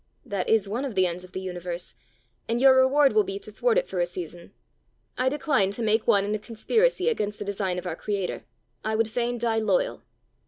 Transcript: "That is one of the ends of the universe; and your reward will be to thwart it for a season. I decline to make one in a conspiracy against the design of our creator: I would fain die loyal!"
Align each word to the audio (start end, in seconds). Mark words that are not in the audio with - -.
"That 0.25 0.49
is 0.49 0.67
one 0.67 0.83
of 0.83 0.95
the 0.95 1.05
ends 1.05 1.23
of 1.23 1.31
the 1.33 1.39
universe; 1.41 1.93
and 2.49 2.59
your 2.59 2.75
reward 2.75 3.13
will 3.13 3.23
be 3.23 3.37
to 3.37 3.51
thwart 3.51 3.77
it 3.77 3.87
for 3.87 3.99
a 3.99 4.07
season. 4.07 4.51
I 5.15 5.29
decline 5.29 5.69
to 5.73 5.83
make 5.83 6.07
one 6.07 6.25
in 6.25 6.33
a 6.33 6.39
conspiracy 6.39 7.07
against 7.07 7.37
the 7.37 7.45
design 7.45 7.77
of 7.77 7.85
our 7.85 7.95
creator: 7.95 8.43
I 8.83 8.95
would 8.95 9.09
fain 9.11 9.37
die 9.37 9.59
loyal!" 9.59 10.01